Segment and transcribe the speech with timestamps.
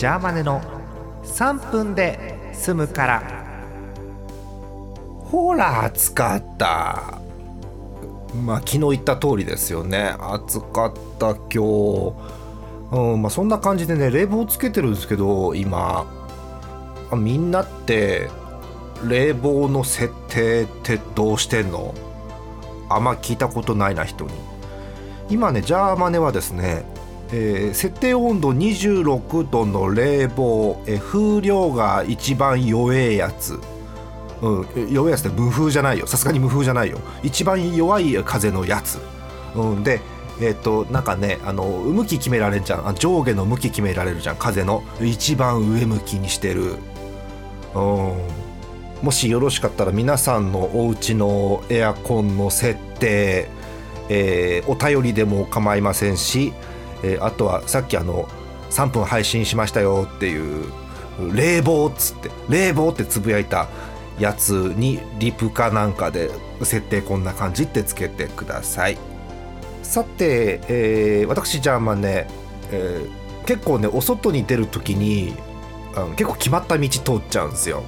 [0.00, 0.62] ジャーマネの
[1.24, 3.22] 3分で済むから。
[5.26, 7.20] ほら暑かった。
[8.42, 10.14] まあ昨日言った通りですよね。
[10.18, 12.14] 暑かった今日。
[12.92, 16.06] うんまあそんな感じでね冷房つけてるんですけど今。
[17.14, 18.30] みんなって
[19.06, 21.94] 冷房の設定ってどうしてんの？
[22.88, 24.30] あんま聞いたことないな人に。
[25.28, 26.86] 今ねジャーマネはですね、
[27.32, 33.58] えー設定温度26度の冷房、えー風量が一番弱えやつ。
[34.42, 36.06] うん、弱いやつって無風じゃないよ。
[36.06, 36.98] さすがに無風じゃないよ。
[37.22, 38.98] 一番弱い風のやつ、
[39.54, 40.00] うん、で
[40.40, 42.88] えっ、となんかねあの向き決められるじゃん。
[42.88, 44.36] あ上下の向き決められるじゃん。
[44.36, 44.82] 風の。
[45.02, 46.76] 一番上向きにしてる、
[47.74, 48.14] うん、
[49.02, 53.48] もしよろしかったら皆さんのお家のエアコンの設定、
[54.08, 56.54] えーお便りでも構いませんし、
[57.02, 58.28] えーあとはさっきあの
[58.70, 60.72] 3分配信しましたよっていう
[61.34, 63.68] 冷房っつって冷房ってつぶやいた
[64.18, 66.30] やつにリプかなんかで
[66.62, 68.98] 設定こんな感じってつけてください。
[69.82, 72.28] さて、えー私ジャーマンね、
[72.70, 75.34] えー結構ねお外に出る時に
[75.96, 77.82] あの結構決まった道通っちゃうんですよ。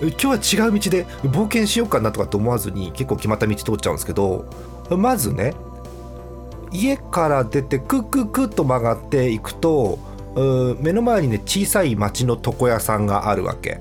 [0.00, 4.44] 今日は違う道で冒険しようかなとかって思わずに結構決まった道通っちゃうんですけど
[4.90, 5.54] まずね
[6.76, 9.98] 家から出てクッククッと曲がっていくと
[10.80, 13.80] 目の前にね小さい町の床屋さんがあるわけ、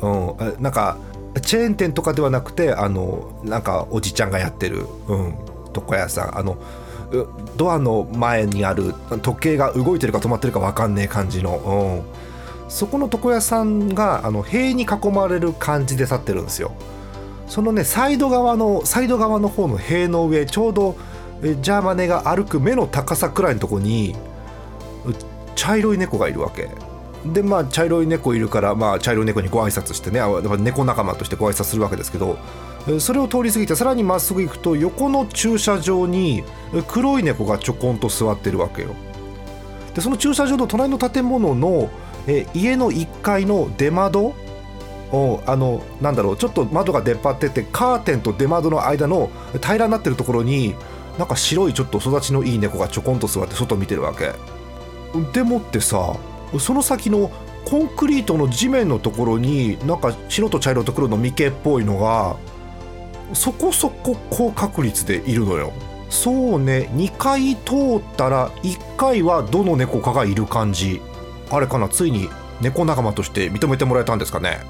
[0.00, 0.96] うん、なんか
[1.42, 5.34] チェーン店とかではなくてあのなんかおじちゃんがやってる、うん、
[5.74, 6.38] 床屋さん。
[6.38, 6.58] あの
[7.56, 16.72] ドアの前にある時計が動いてるか止まってるか分かんねえ感じの、うん、そこの床屋さんがあの塀に囲まれる感じで立ってるんですよ。
[17.46, 20.96] そのねサイド側のサイド側の方の塀の上ちょうど
[21.42, 24.16] ジャーマネが歩く目の高さくらいのとこに
[25.54, 26.68] 茶色い猫がいるわけ。
[27.32, 30.20] でまあ茶色い猫いるから、まあ、茶色い猫にご挨拶してね
[30.60, 32.38] 猫仲間としてご挨拶するわけですけど
[33.00, 36.44] それを通り過ぎてさらにまっすぐ行くと横の駐車場に
[36.86, 38.94] 黒い猫がちょこんと座ってるわけよ。
[39.94, 41.90] でその駐車場の隣の建物の
[42.28, 44.34] え家の1階の出窓
[45.10, 50.74] をあのなんだろうちょっと窓が出っ張っててカーテンと出窓の間の平らになってるところに
[51.18, 54.32] なんか白いちょっと育ちのいい猫がちょこんと座って外見てるわけ。
[55.32, 56.16] でもってさ
[56.58, 57.30] その先の
[57.64, 62.36] コンクリートの地面のところになんか白と茶色と黒の眉毛っぽいのが
[63.34, 65.72] そこそこ高確率でいるのよ。
[66.08, 71.02] そうね2回通ったら1回はどの猫かがいる感じ。
[71.50, 72.30] あれかなついに
[72.60, 74.60] 猫仲間として認めてもらえたんですかね。